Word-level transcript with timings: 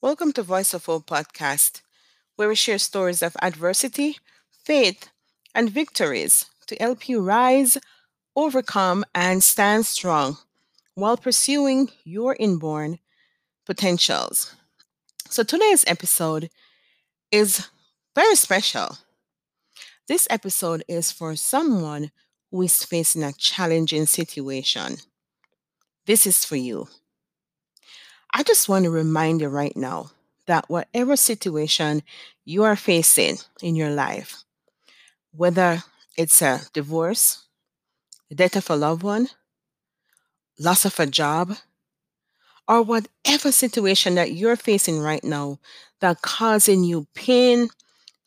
Welcome 0.00 0.32
to 0.32 0.42
Voice 0.42 0.72
of 0.74 0.84
Hope 0.86 1.06
podcast, 1.06 1.80
where 2.36 2.48
we 2.48 2.54
share 2.54 2.78
stories 2.78 3.22
of 3.22 3.36
adversity, 3.42 4.18
faith, 4.64 5.08
and 5.54 5.70
victories 5.70 6.46
to 6.66 6.76
help 6.76 7.08
you 7.08 7.20
rise, 7.20 7.78
overcome, 8.36 9.04
and 9.14 9.42
stand 9.42 9.86
strong 9.86 10.38
while 10.94 11.16
pursuing 11.16 11.90
your 12.04 12.36
inborn 12.38 12.98
potentials. 13.66 14.54
So, 15.28 15.42
today's 15.42 15.84
episode 15.86 16.50
is 17.32 17.68
very 18.14 18.36
special. 18.36 18.98
This 20.08 20.26
episode 20.30 20.84
is 20.88 21.12
for 21.12 21.36
someone 21.36 22.10
who 22.50 22.62
is 22.62 22.84
facing 22.84 23.22
a 23.22 23.32
challenging 23.32 24.06
situation. 24.06 24.96
This 26.06 26.26
is 26.26 26.44
for 26.44 26.56
you. 26.56 26.88
I 28.36 28.42
just 28.42 28.68
want 28.68 28.84
to 28.84 28.90
remind 28.90 29.40
you 29.40 29.48
right 29.48 29.74
now 29.74 30.10
that 30.46 30.68
whatever 30.68 31.16
situation 31.16 32.02
you 32.44 32.64
are 32.64 32.76
facing 32.76 33.38
in 33.62 33.74
your 33.76 33.88
life, 33.88 34.44
whether 35.32 35.82
it's 36.18 36.42
a 36.42 36.60
divorce, 36.74 37.46
the 38.28 38.34
death 38.34 38.54
of 38.56 38.68
a 38.68 38.76
loved 38.76 39.02
one, 39.02 39.28
loss 40.58 40.84
of 40.84 41.00
a 41.00 41.06
job, 41.06 41.56
or 42.68 42.82
whatever 42.82 43.50
situation 43.50 44.16
that 44.16 44.32
you're 44.32 44.54
facing 44.54 45.00
right 45.00 45.24
now 45.24 45.58
that 46.00 46.20
causing 46.20 46.84
you 46.84 47.06
pain, 47.14 47.70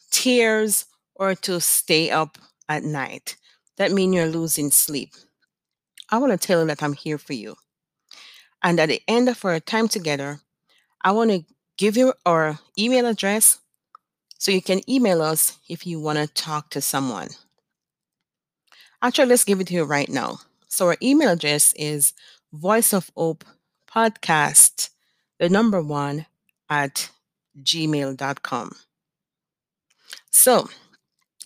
tears, 0.10 0.88
or 1.14 1.36
to 1.36 1.62
stay 1.62 2.10
up 2.10 2.40
at 2.68 2.82
night. 2.82 3.38
That 3.78 3.92
means 3.92 4.16
you're 4.16 4.26
losing 4.26 4.72
sleep. 4.72 5.14
I 6.10 6.18
want 6.18 6.32
to 6.32 6.48
tell 6.48 6.62
you 6.62 6.66
that 6.66 6.82
I'm 6.82 6.94
here 6.94 7.20
for 7.20 7.34
you. 7.34 7.58
And 8.62 8.80
at 8.80 8.90
the 8.90 9.02
end 9.08 9.30
of 9.30 9.44
our 9.46 9.60
time 9.60 9.88
together, 9.88 10.42
I 11.02 11.12
want 11.12 11.32
to 11.32 11.46
give 11.78 11.96
you 11.96 12.14
our 12.26 12.60
email 12.78 13.06
address 13.06 13.60
so 14.38 14.52
you 14.52 14.62
can 14.62 14.82
email 14.90 15.22
us 15.22 15.58
if 15.70 15.86
you 15.88 16.00
want 16.00 16.18
to 16.18 16.28
talk 16.28 16.70
to 16.72 16.82
someone. 16.82 17.30
Actually, 19.02 19.28
let's 19.28 19.46
give 19.46 19.62
it 19.62 19.68
to 19.68 19.74
you 19.74 19.84
right 19.84 20.10
now. 20.10 20.40
So 20.68 20.88
our 20.88 20.98
email 21.02 21.30
address 21.30 21.74
is 21.78 22.14
voice 22.52 22.94
of 22.94 23.12
hope 23.16 23.46
podcast, 23.90 24.90
the 25.40 25.50
number 25.50 25.82
one 25.82 26.26
at 26.70 27.10
gmail.com. 27.62 28.76
So 30.32 30.70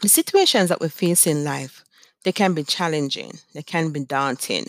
the 0.01 0.09
situations 0.09 0.69
that 0.69 0.81
we 0.81 0.89
face 0.89 1.25
in 1.25 1.43
life, 1.43 1.83
they 2.23 2.31
can 2.31 2.53
be 2.53 2.63
challenging, 2.63 3.39
they 3.53 3.63
can 3.63 3.91
be 3.91 4.03
daunting, 4.03 4.65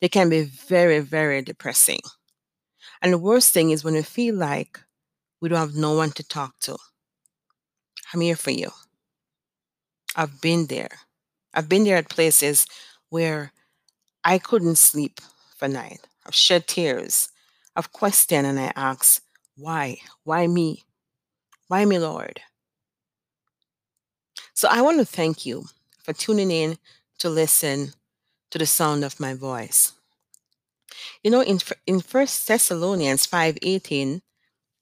they 0.00 0.08
can 0.08 0.28
be 0.28 0.42
very, 0.42 1.00
very 1.00 1.42
depressing. 1.42 2.00
And 3.02 3.12
the 3.12 3.18
worst 3.18 3.52
thing 3.52 3.70
is 3.70 3.84
when 3.84 3.94
we 3.94 4.02
feel 4.02 4.34
like 4.34 4.80
we 5.40 5.48
don't 5.48 5.58
have 5.58 5.74
no 5.74 5.94
one 5.94 6.10
to 6.12 6.26
talk 6.26 6.58
to. 6.60 6.76
I'm 8.12 8.20
here 8.20 8.36
for 8.36 8.50
you. 8.50 8.70
I've 10.14 10.40
been 10.40 10.66
there. 10.66 10.90
I've 11.54 11.68
been 11.68 11.84
there 11.84 11.96
at 11.96 12.08
places 12.08 12.66
where 13.10 13.52
I 14.24 14.38
couldn't 14.38 14.76
sleep 14.76 15.20
for 15.56 15.68
night. 15.68 16.00
I've 16.26 16.34
shed 16.34 16.66
tears. 16.66 17.28
I've 17.74 17.92
questioned 17.92 18.46
and 18.46 18.58
I 18.58 18.72
asked, 18.74 19.20
why? 19.56 19.98
Why 20.24 20.46
me? 20.46 20.84
Why 21.68 21.84
me, 21.84 21.98
Lord? 21.98 22.40
So 24.54 24.68
I 24.70 24.80
want 24.80 24.98
to 24.98 25.04
thank 25.04 25.44
you 25.44 25.64
for 26.02 26.12
tuning 26.12 26.50
in 26.50 26.78
to 27.18 27.28
listen 27.28 27.92
to 28.50 28.58
the 28.58 28.66
sound 28.66 29.04
of 29.04 29.20
my 29.20 29.34
voice. 29.34 29.92
You 31.22 31.30
know, 31.30 31.42
in 31.42 31.58
in 31.86 32.00
First 32.00 32.46
Thessalonians 32.46 33.26
five 33.26 33.58
eighteen, 33.62 34.22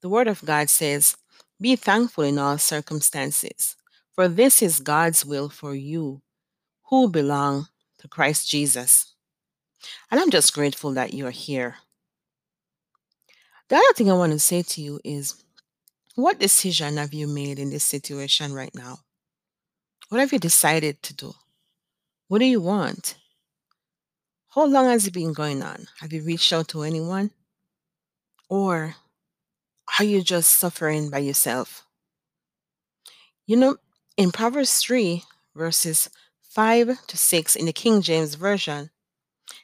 the 0.01 0.09
Word 0.09 0.27
of 0.27 0.45
God 0.45 0.69
says, 0.69 1.17
"Be 1.59 1.75
thankful 1.75 2.23
in 2.23 2.37
all 2.37 2.57
circumstances, 2.57 3.75
for 4.13 4.27
this 4.27 4.61
is 4.61 4.79
God's 4.79 5.25
will 5.25 5.49
for 5.49 5.73
you, 5.73 6.21
who 6.89 7.09
belong 7.09 7.67
to 7.99 8.07
Christ 8.07 8.49
Jesus." 8.49 9.13
And 10.09 10.19
I'm 10.19 10.31
just 10.31 10.53
grateful 10.53 10.93
that 10.93 11.13
you're 11.13 11.31
here. 11.31 11.77
The 13.67 13.77
other 13.77 13.93
thing 13.95 14.09
I 14.09 14.13
want 14.13 14.31
to 14.31 14.39
say 14.39 14.61
to 14.61 14.81
you 14.81 14.99
is, 15.03 15.43
what 16.15 16.39
decision 16.39 16.97
have 16.97 17.13
you 17.13 17.27
made 17.27 17.59
in 17.59 17.71
this 17.71 17.83
situation 17.83 18.53
right 18.53 18.73
now? 18.73 18.99
What 20.09 20.21
have 20.21 20.31
you 20.31 20.39
decided 20.39 21.01
to 21.03 21.13
do? 21.15 21.33
What 22.27 22.39
do 22.39 22.45
you 22.45 22.61
want? 22.61 23.15
How 24.55 24.63
long 24.63 24.85
has 24.85 25.05
it 25.05 25.13
been 25.13 25.33
going 25.33 25.61
on? 25.61 25.87
Have 25.99 26.13
you 26.13 26.21
reached 26.23 26.53
out 26.53 26.69
to 26.69 26.83
anyone? 26.83 27.31
Or 28.47 28.95
are 29.99 30.05
you 30.05 30.21
just 30.21 30.53
suffering 30.53 31.09
by 31.09 31.17
yourself? 31.17 31.85
You 33.45 33.57
know, 33.57 33.75
in 34.15 34.31
Proverbs 34.31 34.79
3, 34.79 35.23
verses 35.57 36.09
5 36.41 37.05
to 37.07 37.17
6 37.17 37.55
in 37.57 37.65
the 37.65 37.73
King 37.73 38.01
James 38.01 38.35
Version, 38.35 38.91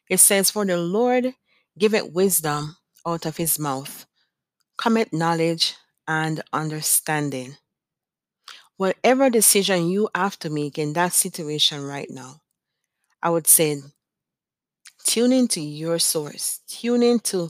it 0.10 0.18
says, 0.20 0.52
For 0.52 0.66
the 0.66 0.76
Lord 0.76 1.36
giveth 1.80 2.12
wisdom 2.12 2.76
out 3.08 3.26
of 3.26 3.38
his 3.38 3.58
mouth, 3.58 4.06
cometh 4.78 5.14
knowledge 5.14 5.76
and 6.06 6.42
understanding. 6.52 7.56
Whatever 8.76 9.30
decision 9.30 9.90
you 9.90 10.10
have 10.14 10.38
to 10.40 10.50
make 10.50 10.78
in 10.78 10.92
that 10.94 11.14
situation 11.14 11.82
right 11.82 12.10
now, 12.10 12.42
I 13.24 13.30
would 13.30 13.48
say 13.48 13.78
tune 15.04 15.32
into 15.32 15.62
your 15.62 16.00
source, 16.00 16.62
tune 16.68 17.04
into 17.04 17.50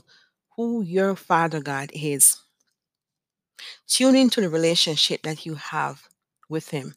who 0.56 0.82
your 0.82 1.16
Father 1.16 1.60
God 1.60 1.90
is, 1.94 2.40
tune 3.86 4.16
into 4.16 4.40
the 4.40 4.48
relationship 4.48 5.22
that 5.22 5.46
you 5.46 5.54
have 5.54 6.08
with 6.48 6.70
Him 6.70 6.94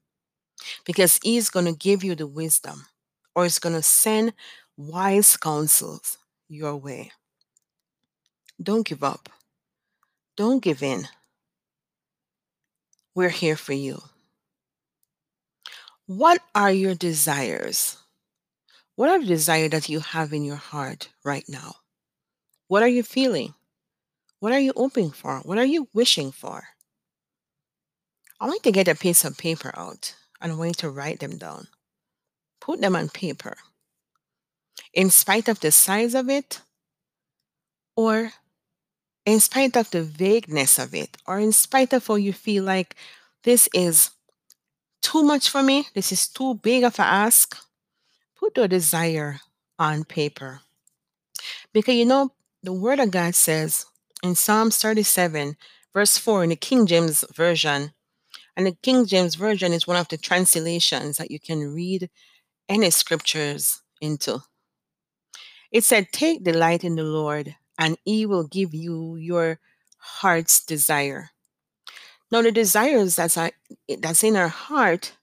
because 0.86 1.20
He's 1.24 1.50
going 1.50 1.66
to 1.66 1.74
give 1.74 2.04
you 2.04 2.16
the 2.16 2.28
wisdom 2.28 2.86
or 3.36 3.44
He's 3.44 3.60
going 3.60 3.76
to 3.76 3.82
send 3.82 4.34
wise 4.78 5.38
counsels 5.38 6.18
your 6.48 6.76
way. 6.76 7.12
Don't 8.62 8.88
give 8.88 9.04
up. 9.04 9.30
Don't 10.38 10.64
give 10.64 10.84
in. 10.84 11.08
We're 13.14 13.30
here 13.30 13.56
for 13.56 13.74
you. 13.74 14.02
What 16.08 16.42
are 16.54 16.72
your 16.72 16.96
desires? 16.96 17.98
What 18.96 19.10
are 19.10 19.20
the 19.20 19.26
desires 19.26 19.72
that 19.72 19.90
you 19.90 20.00
have 20.00 20.32
in 20.32 20.46
your 20.46 20.56
heart 20.56 21.10
right 21.24 21.44
now? 21.50 21.76
What 22.68 22.82
are 22.82 22.88
you 22.88 23.04
feeling? 23.04 23.54
What 24.40 24.54
are 24.54 24.60
you 24.60 24.74
hoping 24.76 25.12
for? 25.12 25.40
What 25.40 25.58
are 25.58 25.66
you 25.66 25.90
wishing 25.94 26.32
for? 26.32 26.64
I 28.40 28.46
want 28.46 28.66
you 28.66 28.72
to 28.72 28.76
get 28.76 28.88
a 28.88 28.96
piece 28.96 29.26
of 29.26 29.38
paper 29.38 29.72
out 29.76 30.16
and 30.40 30.52
I 30.52 30.56
want 30.56 30.70
you 30.70 30.74
to 30.76 30.90
write 30.90 31.20
them 31.20 31.38
down. 31.38 31.68
Put 32.62 32.80
them 32.80 32.96
on 32.96 33.10
paper. 33.10 33.58
In 34.94 35.10
spite 35.10 35.50
of 35.50 35.60
the 35.60 35.72
size 35.72 36.16
of 36.16 36.30
it, 36.30 36.62
or 37.98 38.32
in 39.26 39.40
spite 39.40 39.76
of 39.76 39.92
the 39.92 40.04
vagueness 40.04 40.80
of 40.80 40.94
it, 40.94 41.18
or 41.28 41.40
in 41.40 41.52
spite 41.52 41.94
of 41.94 42.08
how 42.08 42.16
you 42.16 42.34
feel 42.34 42.64
like 42.64 42.96
this 43.44 43.68
is 43.74 44.12
too 45.02 45.24
much 45.24 45.50
for 45.50 45.64
me, 45.64 45.88
this 45.94 46.12
is 46.12 46.28
too 46.28 46.56
big 46.56 46.84
of 46.84 46.98
a 47.00 47.04
ask, 47.04 47.58
put 48.36 48.58
your 48.58 48.68
desire 48.68 49.40
on 49.80 50.04
paper. 50.04 50.62
Because 51.74 51.96
you 51.96 52.06
know, 52.06 52.32
the 52.64 52.74
Word 52.74 53.00
of 53.00 53.12
God 53.12 53.36
says 53.36 53.86
in 54.24 54.36
Psalms 54.36 54.78
37, 54.78 55.56
verse 55.94 56.18
4 56.18 56.44
in 56.44 56.50
the 56.50 56.56
King 56.56 56.86
James 56.86 57.24
Version, 57.34 57.92
and 58.56 58.66
the 58.66 58.78
King 58.82 59.06
James 59.06 59.36
Version 59.36 59.74
is 59.74 59.88
one 59.88 59.98
of 59.98 60.08
the 60.08 60.18
translations 60.18 61.18
that 61.18 61.32
you 61.32 61.40
can 61.40 61.74
read 61.74 62.10
any 62.70 62.90
scriptures 62.90 63.82
into. 64.02 64.40
It 65.72 65.84
said, 65.84 66.12
Take 66.12 66.44
delight 66.44 66.84
in 66.84 66.96
the 66.96 67.04
Lord, 67.04 67.56
and 67.78 67.98
he 68.06 68.26
will 68.26 68.48
give 68.48 68.74
you 68.74 69.18
your 69.18 69.60
heart's 69.98 70.64
desire. 70.64 71.32
Now, 72.32 72.42
the 72.42 72.52
desires 72.52 73.18
that's, 73.18 73.38
uh, 73.38 73.50
that's 74.00 74.24
in 74.24 74.36
our 74.36 74.48
heart, 74.48 75.14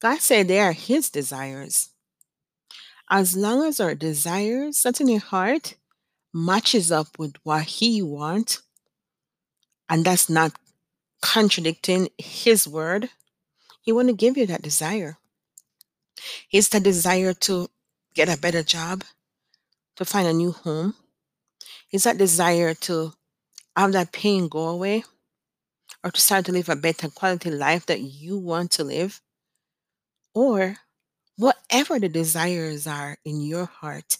God 0.00 0.20
said 0.20 0.48
they 0.48 0.60
are 0.60 0.72
his 0.72 1.10
desires. 1.10 1.91
As 3.14 3.36
long 3.36 3.62
as 3.66 3.78
our 3.78 3.94
desires 3.94 4.80
that's 4.80 4.98
in 4.98 5.06
your 5.06 5.20
heart 5.20 5.74
matches 6.32 6.90
up 6.90 7.18
with 7.18 7.34
what 7.42 7.64
he 7.64 8.00
wants, 8.00 8.62
and 9.86 10.02
that's 10.02 10.30
not 10.30 10.52
contradicting 11.20 12.08
his 12.16 12.66
word, 12.66 13.10
he 13.82 13.92
want 13.92 14.08
to 14.08 14.14
give 14.14 14.38
you 14.38 14.46
that 14.46 14.62
desire. 14.62 15.18
It's 16.50 16.68
the 16.68 16.80
desire 16.80 17.34
to 17.34 17.68
get 18.14 18.30
a 18.30 18.40
better 18.40 18.62
job, 18.62 19.04
to 19.96 20.06
find 20.06 20.26
a 20.26 20.32
new 20.32 20.52
home. 20.52 20.94
It's 21.90 22.04
that 22.04 22.16
desire 22.16 22.72
to 22.88 23.12
have 23.76 23.92
that 23.92 24.12
pain 24.12 24.48
go 24.48 24.68
away 24.68 25.04
or 26.02 26.12
to 26.12 26.18
start 26.18 26.46
to 26.46 26.52
live 26.52 26.70
a 26.70 26.76
better 26.76 27.10
quality 27.10 27.50
life 27.50 27.84
that 27.84 28.00
you 28.00 28.38
want 28.38 28.70
to 28.70 28.84
live. 28.84 29.20
Or 30.32 30.78
whatever 31.42 31.98
the 31.98 32.08
desires 32.08 32.86
are 32.86 33.18
in 33.24 33.40
your 33.40 33.64
heart, 33.64 34.18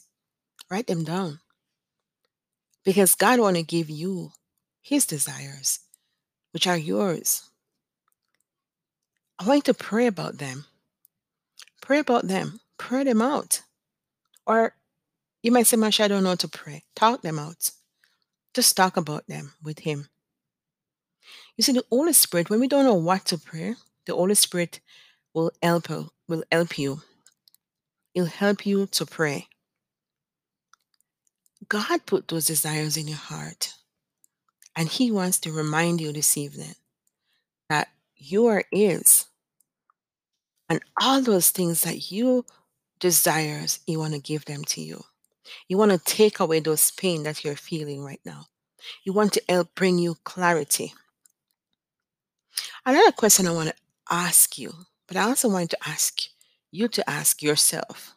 write 0.69 0.89
them 0.89 1.05
down. 1.05 1.39
Because 2.85 3.15
God 3.15 3.39
want 3.39 3.57
to 3.57 3.63
give 3.63 3.89
you 3.89 4.33
His 4.81 5.07
desires, 5.07 5.79
which 6.53 6.67
are 6.67 6.77
yours. 6.77 7.49
I 9.39 9.47
want 9.47 9.69
you 9.69 9.73
to 9.73 9.75
pray 9.75 10.09
about 10.09 10.39
them. 10.39 10.65
Pray 11.81 12.01
about 12.01 12.27
them. 12.27 12.61
Pray 12.77 13.05
them 13.05 13.23
out. 13.23 13.63
Or 14.45 14.75
you 15.43 15.53
might 15.53 15.69
say, 15.69 15.77
Masha, 15.77 16.05
I 16.05 16.09
don't 16.09 16.25
know 16.25 16.31
how 16.31 16.35
to 16.37 16.49
pray. 16.49 16.83
Talk 16.97 17.23
them 17.23 17.39
out. 17.39 17.71
Just 18.53 18.77
talk 18.77 18.97
about 18.97 19.29
them 19.29 19.55
with 19.63 19.79
Him. 19.81 20.09
You 21.57 21.63
see, 21.63 21.73
the 21.73 21.85
Holy 21.89 22.13
Spirit, 22.13 22.51
when 22.51 22.59
we 22.59 22.67
don't 22.67 22.85
know 22.85 22.95
what 22.95 23.25
to 23.27 23.39
pray, 23.39 23.77
the 24.07 24.15
Holy 24.15 24.35
Spirit 24.35 24.81
will 25.33 25.53
help 25.63 25.89
will 26.29 26.45
help 26.51 26.79
you. 26.79 27.03
He'll 28.15 28.27
help 28.27 28.67
you 28.67 28.87
to 28.87 29.07
pray. 29.07 29.49
God 31.69 32.07
put 32.07 32.29
those 32.29 32.47
desires 32.47 32.97
in 32.97 33.09
your 33.09 33.17
heart. 33.17 33.73
And 34.77 34.89
He 34.89 35.11
wants 35.11 35.39
to 35.41 35.53
remind 35.53 36.01
you 36.01 36.13
this 36.13 36.37
evening 36.37 36.75
that 37.69 37.89
you 38.17 38.47
are 38.47 38.65
His. 38.71 39.27
And 40.69 40.81
all 41.01 41.21
those 41.23 41.51
things 41.51 41.83
that 41.83 42.11
you 42.11 42.45
desires, 42.99 43.81
He 43.87 43.97
want 43.97 44.15
to 44.15 44.21
give 44.21 44.45
them 44.45 44.65
to 44.65 44.81
you. 44.81 45.05
You 45.69 45.77
want 45.77 45.93
to 45.93 45.99
take 45.99 46.41
away 46.41 46.61
those 46.61 46.91
pain 46.91 47.25
that 47.25 47.45
you're 47.45 47.57
feeling 47.57 48.05
right 48.05 48.21
now. 48.25 48.47
You 49.05 49.13
want 49.13 49.33
to 49.35 49.43
help 49.49 49.75
bring 49.75 49.99
you 49.99 50.17
clarity. 50.25 50.95
Another 52.85 53.13
question 53.13 53.47
I 53.47 53.53
want 53.53 53.71
to 53.71 53.75
ask 54.11 54.59
you, 54.59 54.73
but 55.07 55.17
I 55.17 55.23
also 55.23 55.49
want 55.49 55.71
to 55.71 55.89
ask 55.89 56.21
you 56.73 56.89
to 56.89 57.09
ask 57.09 57.43
yourself 57.43 58.17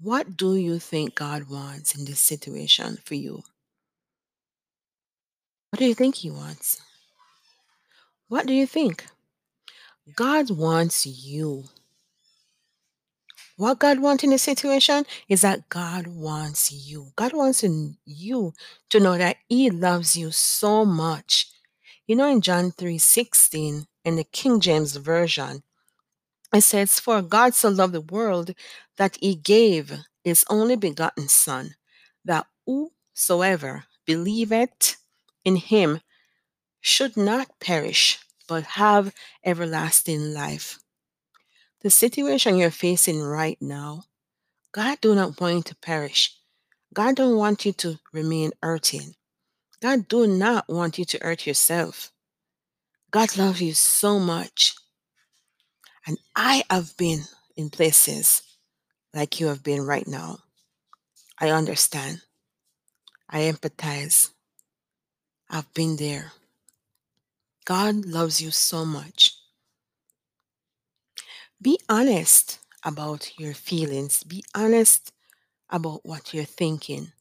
what 0.00 0.34
do 0.34 0.56
you 0.56 0.78
think 0.78 1.14
God 1.14 1.50
wants 1.50 1.94
in 1.94 2.06
this 2.06 2.20
situation 2.20 2.96
for 3.04 3.14
you? 3.14 3.42
What 5.68 5.78
do 5.78 5.84
you 5.84 5.94
think 5.94 6.16
He 6.16 6.30
wants? 6.30 6.80
What 8.28 8.46
do 8.46 8.54
you 8.54 8.66
think? 8.66 9.04
God 10.16 10.50
wants 10.50 11.04
you. 11.04 11.64
What 13.56 13.78
God 13.78 14.00
wants 14.00 14.24
in 14.24 14.30
this 14.30 14.42
situation 14.42 15.04
is 15.28 15.42
that 15.42 15.68
God 15.68 16.06
wants 16.06 16.72
you. 16.72 17.12
God 17.14 17.34
wants 17.34 17.62
you 18.06 18.54
to 18.88 19.00
know 19.00 19.18
that 19.18 19.36
He 19.50 19.68
loves 19.68 20.16
you 20.16 20.30
so 20.30 20.86
much. 20.86 21.46
You 22.06 22.16
know, 22.16 22.26
in 22.26 22.40
John 22.40 22.70
3 22.70 22.96
16, 22.96 23.86
in 24.06 24.16
the 24.16 24.24
King 24.24 24.60
James 24.60 24.96
Version, 24.96 25.62
it 26.52 26.62
says, 26.62 26.98
For 26.98 27.22
God 27.22 27.54
so 27.54 27.68
loved 27.68 27.94
the 27.94 28.00
world 28.00 28.54
that 28.96 29.16
He 29.20 29.34
gave 29.34 29.92
His 30.24 30.44
only 30.50 30.76
begotten 30.76 31.28
Son, 31.28 31.74
that 32.24 32.46
whosoever 32.66 33.84
believeth 34.06 34.96
in 35.44 35.56
Him 35.56 36.00
should 36.80 37.16
not 37.16 37.60
perish, 37.60 38.18
but 38.48 38.64
have 38.64 39.14
everlasting 39.44 40.32
life. 40.34 40.78
The 41.82 41.90
situation 41.90 42.56
you're 42.56 42.70
facing 42.70 43.22
right 43.22 43.56
now, 43.60 44.04
God 44.72 45.00
do 45.00 45.14
not 45.14 45.40
want 45.40 45.54
you 45.56 45.62
to 45.62 45.76
perish. 45.76 46.36
God 46.92 47.16
don't 47.16 47.36
want 47.36 47.64
you 47.64 47.72
to 47.72 47.98
remain 48.12 48.52
hurting. 48.62 49.14
God 49.80 50.08
do 50.08 50.26
not 50.26 50.68
want 50.68 50.98
you 50.98 51.04
to 51.06 51.18
hurt 51.22 51.46
yourself. 51.46 52.12
God 53.10 53.36
loves 53.36 53.62
you 53.62 53.72
so 53.72 54.18
much. 54.18 54.74
And 56.06 56.18
I 56.34 56.64
have 56.70 56.96
been 56.96 57.22
in 57.56 57.70
places 57.70 58.42
like 59.14 59.40
you 59.40 59.46
have 59.48 59.62
been 59.62 59.82
right 59.82 60.06
now. 60.06 60.38
I 61.38 61.50
understand. 61.50 62.22
I 63.28 63.40
empathize. 63.42 64.30
I've 65.48 65.72
been 65.74 65.96
there. 65.96 66.32
God 67.64 68.04
loves 68.06 68.40
you 68.40 68.50
so 68.50 68.84
much. 68.84 69.36
Be 71.60 71.78
honest 71.88 72.58
about 72.84 73.38
your 73.38 73.54
feelings. 73.54 74.22
Be 74.22 74.42
honest 74.54 75.12
about 75.68 76.00
what 76.04 76.32
you're 76.32 76.44
thinking. 76.44 77.12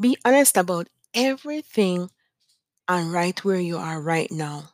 Be 0.00 0.16
honest 0.24 0.56
about 0.56 0.88
everything 1.14 2.10
and 2.88 3.12
right 3.12 3.42
where 3.44 3.60
you 3.60 3.76
are 3.76 4.00
right 4.00 4.30
now. 4.30 4.70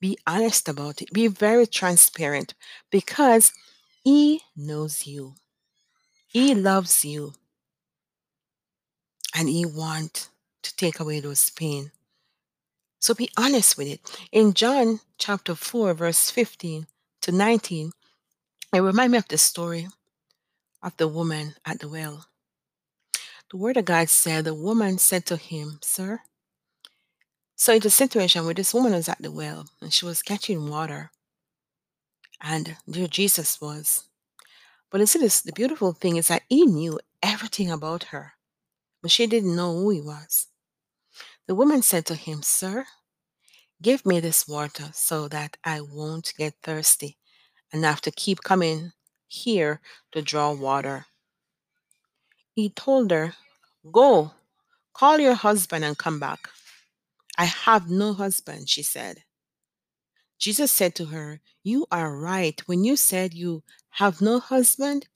Be 0.00 0.18
honest 0.26 0.68
about 0.68 1.02
it. 1.02 1.12
Be 1.12 1.26
very 1.26 1.66
transparent 1.66 2.54
because 2.90 3.52
He 4.02 4.42
knows 4.56 5.06
you. 5.06 5.34
He 6.26 6.54
loves 6.54 7.04
you. 7.04 7.34
And 9.34 9.48
He 9.48 9.66
wants 9.66 10.30
to 10.62 10.76
take 10.76 11.00
away 11.00 11.20
those 11.20 11.50
pain. 11.50 11.92
So 12.98 13.14
be 13.14 13.30
honest 13.36 13.78
with 13.78 13.88
it. 13.88 14.28
In 14.30 14.52
John 14.52 15.00
chapter 15.18 15.54
4, 15.54 15.94
verse 15.94 16.30
15 16.30 16.86
to 17.22 17.32
19, 17.32 17.92
it 18.72 18.80
reminds 18.80 19.12
me 19.12 19.18
of 19.18 19.28
the 19.28 19.38
story 19.38 19.88
of 20.82 20.96
the 20.96 21.08
woman 21.08 21.54
at 21.64 21.80
the 21.80 21.88
well. 21.88 22.26
The 23.50 23.56
word 23.56 23.76
of 23.78 23.86
God 23.86 24.08
said, 24.08 24.44
The 24.44 24.54
woman 24.54 24.98
said 24.98 25.26
to 25.26 25.36
him, 25.36 25.80
Sir, 25.82 26.20
so 27.60 27.74
it's 27.74 27.84
a 27.84 27.90
situation 27.90 28.46
where 28.46 28.54
this 28.54 28.72
woman 28.72 28.92
was 28.92 29.06
at 29.06 29.20
the 29.20 29.30
well 29.30 29.66
and 29.82 29.92
she 29.92 30.06
was 30.06 30.22
catching 30.22 30.70
water. 30.70 31.10
And 32.40 32.78
there 32.86 33.06
Jesus 33.06 33.60
was. 33.60 34.08
But 34.90 35.00
you 35.00 35.06
see, 35.06 35.18
this, 35.18 35.42
the 35.42 35.52
beautiful 35.52 35.92
thing 35.92 36.16
is 36.16 36.28
that 36.28 36.44
he 36.48 36.64
knew 36.64 36.98
everything 37.22 37.70
about 37.70 38.04
her, 38.04 38.32
but 39.02 39.10
she 39.10 39.26
didn't 39.26 39.54
know 39.54 39.74
who 39.74 39.90
he 39.90 40.00
was. 40.00 40.46
The 41.46 41.54
woman 41.54 41.82
said 41.82 42.06
to 42.06 42.14
him, 42.14 42.40
Sir, 42.40 42.86
give 43.82 44.06
me 44.06 44.20
this 44.20 44.48
water 44.48 44.88
so 44.94 45.28
that 45.28 45.58
I 45.62 45.82
won't 45.82 46.32
get 46.38 46.54
thirsty 46.62 47.18
and 47.70 47.84
have 47.84 48.00
to 48.00 48.10
keep 48.10 48.40
coming 48.40 48.92
here 49.28 49.82
to 50.12 50.22
draw 50.22 50.50
water. 50.52 51.04
He 52.54 52.70
told 52.70 53.10
her, 53.10 53.34
Go, 53.92 54.32
call 54.94 55.18
your 55.18 55.34
husband 55.34 55.84
and 55.84 55.98
come 55.98 56.18
back. 56.18 56.48
I 57.40 57.44
have 57.46 57.88
no 57.88 58.12
husband, 58.12 58.68
she 58.68 58.82
said. 58.82 59.24
Jesus 60.38 60.70
said 60.70 60.94
to 60.96 61.06
her, 61.06 61.40
You 61.62 61.86
are 61.90 62.14
right 62.14 62.60
when 62.66 62.84
you 62.84 62.96
said 62.96 63.32
you 63.32 63.62
have 63.92 64.20
no 64.20 64.40
husband. 64.40 65.08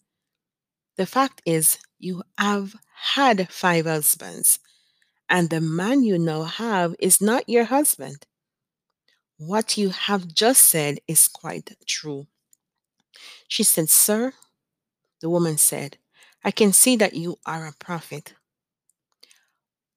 The 0.96 1.04
fact 1.04 1.42
is, 1.44 1.76
you 1.98 2.22
have 2.38 2.76
had 3.18 3.50
five 3.50 3.84
husbands, 3.84 4.58
and 5.28 5.50
the 5.50 5.60
man 5.60 6.02
you 6.02 6.18
now 6.18 6.44
have 6.44 6.94
is 6.98 7.20
not 7.20 7.46
your 7.46 7.64
husband. 7.64 8.24
What 9.36 9.76
you 9.76 9.90
have 9.90 10.26
just 10.26 10.62
said 10.62 11.00
is 11.06 11.28
quite 11.28 11.76
true. 11.86 12.26
She 13.48 13.64
said, 13.64 13.90
Sir, 13.90 14.32
the 15.20 15.28
woman 15.28 15.58
said, 15.58 15.98
I 16.42 16.52
can 16.52 16.72
see 16.72 16.96
that 16.96 17.12
you 17.12 17.36
are 17.44 17.66
a 17.66 17.74
prophet. 17.78 18.32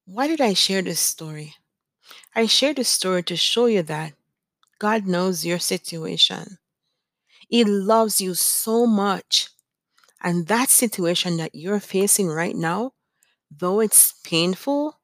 Why 0.04 0.26
did 0.26 0.42
I 0.42 0.52
share 0.52 0.82
this 0.82 1.00
story? 1.00 1.54
I 2.34 2.46
share 2.46 2.74
this 2.74 2.88
story 2.88 3.22
to 3.24 3.36
show 3.36 3.66
you 3.66 3.82
that 3.82 4.12
God 4.78 5.06
knows 5.06 5.44
your 5.44 5.58
situation. 5.58 6.58
He 7.48 7.64
loves 7.64 8.20
you 8.20 8.34
so 8.34 8.86
much. 8.86 9.48
And 10.22 10.46
that 10.46 10.68
situation 10.68 11.36
that 11.38 11.54
you're 11.54 11.80
facing 11.80 12.28
right 12.28 12.54
now, 12.54 12.92
though 13.50 13.80
it's 13.80 14.14
painful, 14.24 14.98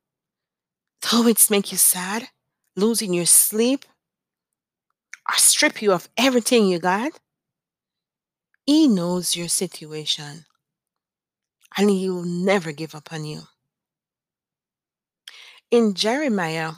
though 1.11 1.26
it's 1.26 1.50
make 1.50 1.73
you 1.73 1.78
sad, 1.78 2.28
losing 2.76 3.14
your 3.14 3.26
sleep, 3.26 3.85
or 5.28 5.37
strip 5.38 5.81
you 5.81 5.93
of 5.93 6.09
everything 6.16 6.66
you 6.69 6.78
got, 6.78 7.12
he 8.66 8.88
knows 8.88 9.37
your 9.37 9.49
situation. 9.49 10.45
And 11.76 11.90
he 11.90 12.09
will 12.09 12.25
never 12.25 12.73
give 12.73 12.95
up 12.95 13.12
on 13.12 13.25
you. 13.25 13.43
In 15.71 15.95
Jeremiah 15.95 16.73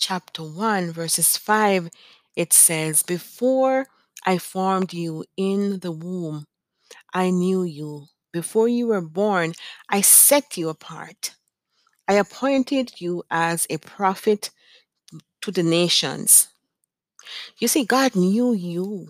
chapter 0.00 0.42
1, 0.42 0.92
verses 0.92 1.36
5, 1.36 1.90
it 2.34 2.52
says, 2.52 3.02
Before 3.02 3.86
I 4.26 4.38
formed 4.38 4.92
you 4.92 5.24
in 5.36 5.80
the 5.80 5.92
womb, 5.92 6.46
I 7.12 7.30
knew 7.30 7.62
you. 7.62 8.06
Before 8.32 8.66
you 8.66 8.88
were 8.88 9.00
born, 9.02 9.52
I 9.88 10.00
set 10.00 10.56
you 10.56 10.68
apart. 10.68 11.34
I 12.08 12.14
appointed 12.14 13.00
you 13.00 13.22
as 13.30 13.66
a 13.70 13.78
prophet 13.78 14.50
to 15.42 15.50
the 15.50 15.62
nations. 15.62 16.48
You 17.58 17.68
see, 17.68 17.84
God 17.84 18.16
knew 18.16 18.52
you 18.52 19.08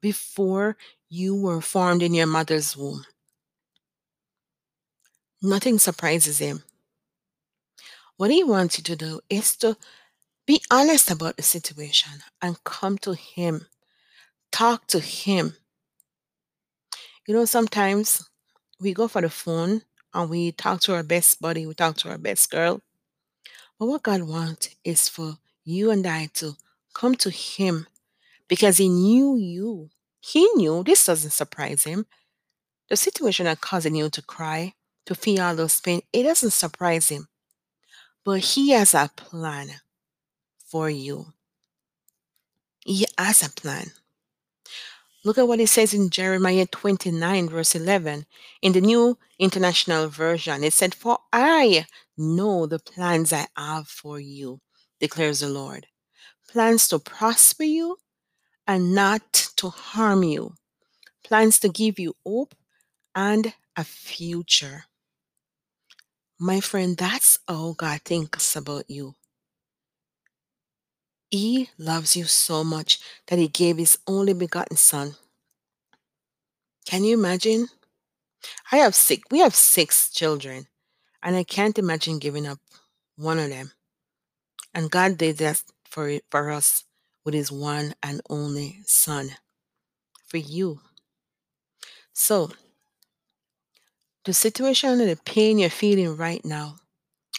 before 0.00 0.76
you 1.08 1.34
were 1.34 1.60
formed 1.60 2.02
in 2.02 2.14
your 2.14 2.26
mother's 2.26 2.76
womb. 2.76 3.04
Nothing 5.42 5.78
surprises 5.78 6.38
him. 6.38 6.62
What 8.16 8.30
he 8.30 8.44
wants 8.44 8.76
you 8.76 8.84
to 8.84 8.96
do 8.96 9.20
is 9.30 9.56
to 9.56 9.76
be 10.50 10.60
honest 10.68 11.12
about 11.12 11.36
the 11.36 11.44
situation 11.44 12.10
and 12.42 12.64
come 12.64 12.98
to 12.98 13.14
him. 13.14 13.68
Talk 14.50 14.84
to 14.88 14.98
him. 14.98 15.54
You 17.24 17.34
know, 17.34 17.44
sometimes 17.44 18.28
we 18.80 18.92
go 18.92 19.06
for 19.06 19.20
the 19.20 19.30
phone 19.30 19.82
and 20.12 20.28
we 20.28 20.50
talk 20.50 20.80
to 20.80 20.94
our 20.94 21.04
best 21.04 21.40
buddy, 21.40 21.66
we 21.66 21.74
talk 21.74 21.98
to 21.98 22.10
our 22.10 22.18
best 22.18 22.50
girl. 22.50 22.80
But 23.78 23.86
what 23.86 24.02
God 24.02 24.24
wants 24.24 24.74
is 24.82 25.08
for 25.08 25.38
you 25.62 25.92
and 25.92 26.04
I 26.04 26.30
to 26.34 26.56
come 26.94 27.14
to 27.14 27.30
Him 27.30 27.86
because 28.48 28.78
He 28.78 28.88
knew 28.88 29.36
you. 29.36 29.90
He 30.20 30.48
knew 30.56 30.82
this 30.82 31.06
doesn't 31.06 31.30
surprise 31.30 31.84
Him. 31.84 32.06
The 32.88 32.96
situation 32.96 33.44
that 33.44 33.60
causing 33.60 33.94
you 33.94 34.10
to 34.10 34.22
cry, 34.22 34.74
to 35.06 35.14
feel 35.14 35.42
all 35.42 35.54
those 35.54 35.80
pain, 35.80 36.00
it 36.12 36.24
doesn't 36.24 36.50
surprise 36.50 37.08
Him. 37.08 37.28
But 38.24 38.40
He 38.40 38.70
has 38.70 38.94
a 38.94 39.12
plan 39.14 39.70
for 40.70 40.88
you. 40.88 41.26
He 42.84 43.06
has 43.18 43.42
a 43.42 43.50
plan. 43.50 43.90
Look 45.22 45.36
at 45.36 45.46
what 45.46 45.60
it 45.60 45.68
says 45.68 45.92
in 45.92 46.08
Jeremiah 46.08 46.66
29, 46.66 47.50
verse 47.50 47.74
11. 47.74 48.24
In 48.62 48.72
the 48.72 48.80
New 48.80 49.18
International 49.38 50.08
Version, 50.08 50.64
it 50.64 50.72
said, 50.72 50.94
For 50.94 51.18
I 51.30 51.86
know 52.16 52.66
the 52.66 52.78
plans 52.78 53.32
I 53.32 53.46
have 53.54 53.86
for 53.86 54.18
you, 54.18 54.60
declares 54.98 55.40
the 55.40 55.48
Lord. 55.48 55.86
Plans 56.48 56.88
to 56.88 56.98
prosper 56.98 57.64
you 57.64 57.98
and 58.66 58.94
not 58.94 59.50
to 59.56 59.68
harm 59.68 60.22
you. 60.22 60.54
Plans 61.22 61.58
to 61.60 61.68
give 61.68 61.98
you 61.98 62.16
hope 62.24 62.54
and 63.14 63.52
a 63.76 63.84
future. 63.84 64.84
My 66.38 66.60
friend, 66.60 66.96
that's 66.96 67.40
how 67.46 67.74
God 67.76 68.00
thinks 68.04 68.56
about 68.56 68.88
you. 68.88 69.16
He 71.30 71.70
loves 71.76 72.14
you 72.14 72.24
so 72.24 72.62
much 72.62 73.00
that 73.26 73.38
He 73.40 73.48
gave 73.48 73.78
His 73.78 73.98
only 74.06 74.32
begotten 74.32 74.76
Son. 74.76 75.16
Can 76.84 77.04
you 77.04 77.14
imagine? 77.18 77.68
I 78.72 78.76
have 78.78 78.94
six, 78.94 79.22
we 79.30 79.40
have 79.40 79.54
six 79.54 80.08
children, 80.10 80.66
and 81.22 81.36
I 81.36 81.44
can't 81.44 81.78
imagine 81.78 82.18
giving 82.18 82.46
up 82.46 82.60
one 83.16 83.38
of 83.38 83.50
them. 83.50 83.72
And 84.74 84.90
God 84.90 85.16
did 85.16 85.38
that 85.38 85.62
for, 85.84 86.18
for 86.30 86.50
us 86.50 86.84
with 87.24 87.34
His 87.34 87.52
one 87.52 87.94
and 88.02 88.20
only 88.28 88.80
Son, 88.84 89.36
for 90.26 90.38
you. 90.38 90.80
So, 92.12 92.50
the 94.24 94.32
situation 94.32 94.98
and 95.00 95.10
the 95.10 95.16
pain 95.16 95.58
you're 95.58 95.68
feeling 95.70 96.16
right 96.16 96.42
now, 96.44 96.76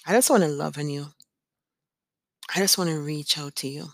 I 0.05 0.13
just 0.13 0.29
want 0.29 0.43
to 0.43 0.50
love 0.50 0.77
on 0.77 0.89
you. 0.89 1.07
I 2.53 2.60
just 2.60 2.77
want 2.77 2.89
to 2.89 3.00
reach 3.00 3.38
out 3.38 3.55
to 3.58 3.67
you 3.67 3.88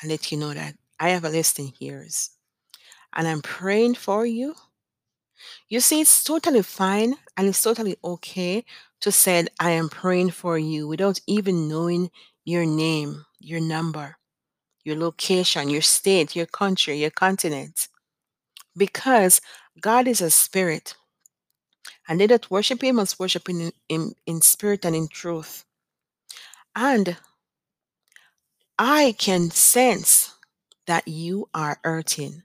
and 0.00 0.10
let 0.10 0.32
you 0.32 0.38
know 0.38 0.52
that 0.52 0.74
I 0.98 1.10
have 1.10 1.24
a 1.24 1.28
listening 1.28 1.72
ears 1.80 2.30
and 3.14 3.28
I'm 3.28 3.42
praying 3.42 3.94
for 3.94 4.26
you. 4.26 4.54
You 5.68 5.78
see, 5.78 6.00
it's 6.00 6.24
totally 6.24 6.62
fine 6.62 7.14
and 7.36 7.46
it's 7.46 7.62
totally 7.62 7.96
okay 8.02 8.64
to 9.02 9.12
say, 9.12 9.46
I 9.60 9.70
am 9.70 9.88
praying 9.88 10.30
for 10.30 10.58
you 10.58 10.88
without 10.88 11.20
even 11.28 11.68
knowing 11.68 12.10
your 12.44 12.66
name, 12.66 13.24
your 13.38 13.60
number, 13.60 14.16
your 14.82 14.96
location, 14.96 15.68
your 15.68 15.82
state, 15.82 16.34
your 16.34 16.46
country, 16.46 16.96
your 16.96 17.10
continent. 17.10 17.86
Because 18.76 19.40
God 19.80 20.08
is 20.08 20.20
a 20.20 20.30
spirit 20.30 20.96
and 22.08 22.18
they 22.18 22.26
that 22.26 22.50
worship 22.50 22.82
him 22.82 22.96
must 22.96 23.20
worship 23.20 23.48
him 23.48 23.70
in, 23.88 24.14
in 24.26 24.40
spirit 24.40 24.84
and 24.84 24.96
in 24.96 25.06
truth. 25.06 25.64
And 26.74 27.16
I 28.78 29.14
can 29.18 29.50
sense 29.50 30.34
that 30.86 31.08
you 31.08 31.48
are 31.52 31.78
hurting. 31.82 32.42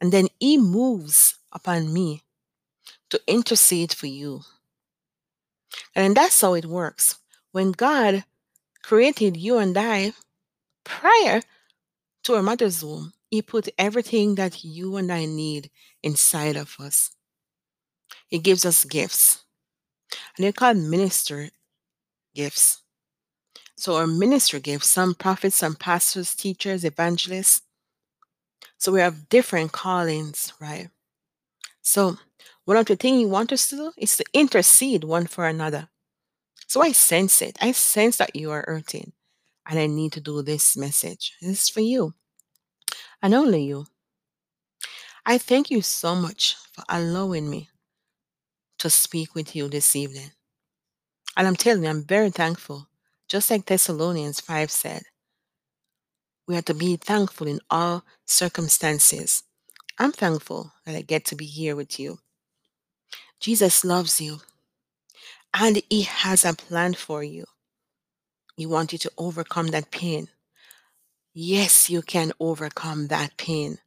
And 0.00 0.12
then 0.12 0.28
he 0.40 0.58
moves 0.58 1.36
upon 1.52 1.92
me 1.92 2.22
to 3.10 3.20
intercede 3.26 3.92
for 3.92 4.06
you. 4.06 4.40
And 5.94 6.16
that's 6.16 6.40
how 6.40 6.54
it 6.54 6.66
works. 6.66 7.18
When 7.52 7.72
God 7.72 8.24
created 8.82 9.36
you 9.36 9.58
and 9.58 9.76
I 9.78 10.12
prior 10.84 11.42
to 12.24 12.34
our 12.34 12.42
mother's 12.42 12.82
womb, 12.84 13.12
he 13.30 13.40
put 13.42 13.68
everything 13.78 14.34
that 14.34 14.64
you 14.64 14.96
and 14.96 15.10
I 15.12 15.24
need 15.24 15.70
inside 16.02 16.56
of 16.56 16.76
us. 16.80 17.12
He 18.28 18.38
gives 18.38 18.64
us 18.64 18.84
gifts. 18.84 19.44
And 20.36 20.44
they're 20.44 20.52
called 20.52 20.76
minister 20.76 21.50
gifts. 22.34 22.81
So 23.82 23.96
our 23.96 24.06
ministry 24.06 24.60
gifts, 24.60 24.86
some 24.86 25.12
prophets, 25.12 25.56
some 25.56 25.74
pastors, 25.74 26.36
teachers, 26.36 26.84
evangelists. 26.84 27.62
So 28.78 28.92
we 28.92 29.00
have 29.00 29.28
different 29.28 29.72
callings, 29.72 30.52
right? 30.60 30.88
So 31.80 32.16
one 32.64 32.76
of 32.76 32.86
the 32.86 32.94
things 32.94 33.20
you 33.20 33.28
want 33.28 33.50
us 33.50 33.68
to 33.70 33.76
do 33.76 33.92
is 33.98 34.16
to 34.18 34.24
intercede 34.32 35.02
one 35.02 35.26
for 35.26 35.48
another. 35.48 35.88
So 36.68 36.80
I 36.80 36.92
sense 36.92 37.42
it. 37.42 37.58
I 37.60 37.72
sense 37.72 38.18
that 38.18 38.36
you 38.36 38.52
are 38.52 38.64
hurting. 38.68 39.14
And 39.68 39.80
I 39.80 39.88
need 39.88 40.12
to 40.12 40.20
do 40.20 40.42
this 40.42 40.76
message. 40.76 41.34
This 41.42 41.64
is 41.64 41.68
for 41.68 41.80
you. 41.80 42.14
And 43.20 43.34
only 43.34 43.64
you. 43.64 43.86
I 45.26 45.38
thank 45.38 45.72
you 45.72 45.82
so 45.82 46.14
much 46.14 46.54
for 46.72 46.84
allowing 46.88 47.50
me 47.50 47.68
to 48.78 48.88
speak 48.88 49.34
with 49.34 49.56
you 49.56 49.68
this 49.68 49.96
evening. 49.96 50.30
And 51.36 51.48
I'm 51.48 51.56
telling 51.56 51.82
you, 51.82 51.90
I'm 51.90 52.04
very 52.04 52.30
thankful. 52.30 52.86
Just 53.32 53.50
like 53.50 53.64
Thessalonians 53.64 54.42
5 54.42 54.70
said, 54.70 55.04
we 56.46 56.54
are 56.54 56.60
to 56.60 56.74
be 56.74 56.96
thankful 56.96 57.46
in 57.46 57.60
all 57.70 58.04
circumstances. 58.26 59.42
I'm 59.98 60.12
thankful 60.12 60.74
that 60.84 60.94
I 60.94 61.00
get 61.00 61.24
to 61.26 61.34
be 61.34 61.46
here 61.46 61.74
with 61.74 61.98
you. 61.98 62.18
Jesus 63.40 63.86
loves 63.86 64.20
you 64.20 64.40
and 65.54 65.80
He 65.88 66.02
has 66.02 66.44
a 66.44 66.52
plan 66.52 66.92
for 66.92 67.24
you. 67.24 67.46
He 68.54 68.66
wants 68.66 68.92
you 68.92 68.98
to 68.98 69.12
overcome 69.16 69.68
that 69.68 69.90
pain. 69.90 70.28
Yes, 71.32 71.88
you 71.88 72.02
can 72.02 72.32
overcome 72.38 73.06
that 73.06 73.38
pain. 73.38 73.78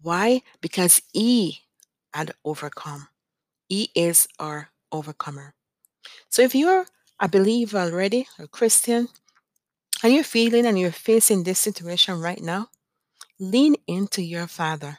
Why? 0.00 0.42
Because 0.60 1.02
He 1.12 1.62
had 2.12 2.30
overcome. 2.44 3.08
He 3.68 3.90
is 3.96 4.28
our 4.38 4.68
overcomer. 4.92 5.54
So 6.28 6.42
if 6.42 6.54
you're 6.54 6.86
a 7.24 7.28
believer 7.28 7.78
already, 7.78 8.28
a 8.38 8.46
Christian, 8.46 9.08
and 10.02 10.12
you're 10.12 10.22
feeling 10.22 10.66
and 10.66 10.78
you're 10.78 10.92
facing 10.92 11.42
this 11.42 11.58
situation 11.58 12.20
right 12.20 12.42
now, 12.42 12.68
lean 13.40 13.76
into 13.86 14.20
your 14.22 14.46
Father. 14.46 14.98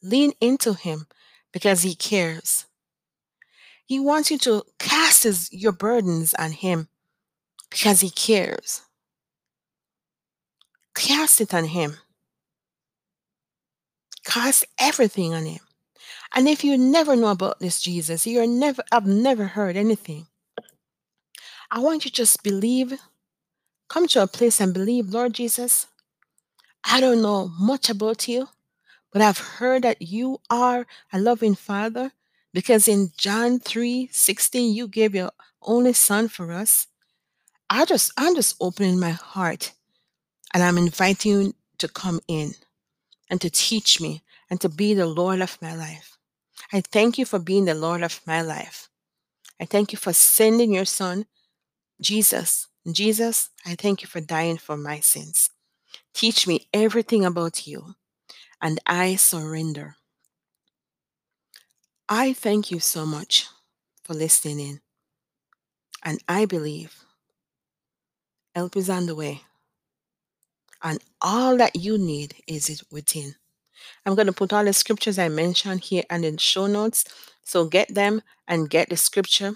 Lean 0.00 0.32
into 0.40 0.74
Him 0.74 1.08
because 1.52 1.82
He 1.82 1.96
cares. 1.96 2.66
He 3.84 3.98
wants 3.98 4.30
you 4.30 4.38
to 4.38 4.62
cast 4.78 5.24
his, 5.24 5.52
your 5.52 5.72
burdens 5.72 6.32
on 6.34 6.52
Him 6.52 6.86
because 7.70 8.02
He 8.02 8.10
cares. 8.10 8.82
Cast 10.94 11.40
it 11.40 11.52
on 11.52 11.64
Him. 11.64 11.96
Cast 14.24 14.64
everything 14.78 15.34
on 15.34 15.46
Him. 15.46 15.60
And 16.36 16.48
if 16.48 16.62
you 16.62 16.78
never 16.78 17.16
know 17.16 17.32
about 17.32 17.58
this 17.58 17.82
Jesus, 17.82 18.28
you're 18.28 18.46
never, 18.46 18.84
I've 18.92 19.06
never 19.06 19.46
heard 19.46 19.76
anything. 19.76 20.28
I 21.74 21.78
want 21.78 22.04
you 22.04 22.10
to 22.10 22.14
just 22.14 22.42
believe, 22.42 23.00
come 23.88 24.06
to 24.08 24.22
a 24.22 24.26
place 24.26 24.60
and 24.60 24.74
believe, 24.74 25.08
Lord 25.08 25.32
Jesus, 25.32 25.86
I 26.84 27.00
don't 27.00 27.22
know 27.22 27.50
much 27.58 27.88
about 27.88 28.28
you, 28.28 28.50
but 29.10 29.22
I've 29.22 29.38
heard 29.38 29.82
that 29.84 30.02
you 30.02 30.38
are 30.50 30.86
a 31.14 31.18
loving 31.18 31.54
Father 31.54 32.12
because 32.52 32.88
in 32.88 33.12
John 33.16 33.58
3 33.58 34.10
16, 34.12 34.74
you 34.74 34.86
gave 34.86 35.14
your 35.14 35.30
only 35.62 35.94
Son 35.94 36.28
for 36.28 36.52
us. 36.52 36.88
I 37.70 37.86
just, 37.86 38.12
I'm 38.18 38.34
just 38.34 38.56
opening 38.60 39.00
my 39.00 39.12
heart 39.12 39.72
and 40.52 40.62
I'm 40.62 40.76
inviting 40.76 41.32
you 41.32 41.54
to 41.78 41.88
come 41.88 42.20
in 42.28 42.52
and 43.30 43.40
to 43.40 43.48
teach 43.48 43.98
me 43.98 44.22
and 44.50 44.60
to 44.60 44.68
be 44.68 44.92
the 44.92 45.06
Lord 45.06 45.40
of 45.40 45.56
my 45.62 45.74
life. 45.74 46.18
I 46.70 46.82
thank 46.82 47.16
you 47.16 47.24
for 47.24 47.38
being 47.38 47.64
the 47.64 47.74
Lord 47.74 48.02
of 48.02 48.20
my 48.26 48.42
life. 48.42 48.90
I 49.58 49.64
thank 49.64 49.92
you 49.92 49.98
for 49.98 50.12
sending 50.12 50.74
your 50.74 50.84
Son, 50.84 51.24
Jesus. 52.02 52.66
Jesus, 52.90 53.50
I 53.64 53.76
thank 53.76 54.02
you 54.02 54.08
for 54.08 54.20
dying 54.20 54.58
for 54.58 54.76
my 54.76 54.98
sins. 55.00 55.50
Teach 56.12 56.46
me 56.46 56.68
everything 56.74 57.24
about 57.24 57.66
you, 57.66 57.94
and 58.60 58.80
I 58.86 59.14
surrender. 59.16 59.96
I 62.08 62.32
thank 62.32 62.70
you 62.70 62.80
so 62.80 63.06
much 63.06 63.46
for 64.02 64.14
listening 64.14 64.60
in, 64.60 64.80
and 66.02 66.18
I 66.28 66.44
believe 66.44 67.04
help 68.54 68.76
is 68.76 68.90
on 68.90 69.06
the 69.06 69.14
way, 69.14 69.42
and 70.82 70.98
all 71.20 71.56
that 71.56 71.76
you 71.76 71.96
need 71.98 72.34
is 72.48 72.82
within. 72.90 73.36
I'm 74.04 74.14
going 74.16 74.26
to 74.26 74.32
put 74.32 74.52
all 74.52 74.64
the 74.64 74.72
scriptures 74.72 75.18
I 75.18 75.28
mentioned 75.28 75.80
here 75.82 76.02
and 76.10 76.24
in 76.24 76.36
show 76.36 76.66
notes, 76.66 77.04
so 77.44 77.64
get 77.64 77.94
them 77.94 78.22
and 78.48 78.68
get 78.68 78.88
the 78.88 78.96
scripture, 78.96 79.54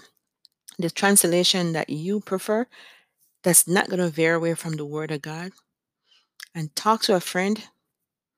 the 0.77 0.89
translation 0.89 1.73
that 1.73 1.89
you 1.89 2.19
prefer, 2.19 2.67
that's 3.43 3.67
not 3.67 3.87
going 3.89 3.99
to 3.99 4.09
veer 4.09 4.35
away 4.35 4.53
from 4.55 4.73
the 4.73 4.85
Word 4.85 5.11
of 5.11 5.21
God, 5.21 5.51
and 6.55 6.75
talk 6.75 7.01
to 7.03 7.15
a 7.15 7.19
friend, 7.19 7.63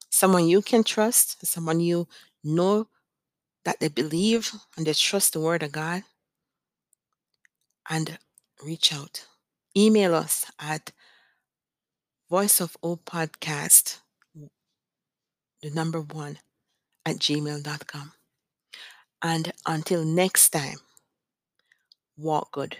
someone 0.10 0.48
you 0.48 0.62
can 0.62 0.84
trust, 0.84 1.46
someone 1.46 1.80
you 1.80 2.08
know 2.44 2.88
that 3.66 3.80
they 3.80 3.88
believe 3.90 4.52
and 4.78 4.86
they 4.86 4.94
trust 4.94 5.34
the 5.34 5.40
Word 5.40 5.64
of 5.64 5.72
God, 5.72 6.04
and 7.90 8.18
reach 8.64 8.94
out. 8.94 9.26
email 9.78 10.16
us 10.16 10.46
at 10.60 10.92
voice 12.30 12.60
of 12.60 12.78
hope 12.84 13.06
podcast 13.06 14.00
the 15.62 15.70
number 15.72 16.02
one 16.02 16.40
at 17.06 17.18
gmail.com 17.18 18.12
and 19.22 19.52
until 19.66 20.04
next 20.04 20.50
time 20.50 20.78
walk 22.20 22.52
good 22.52 22.78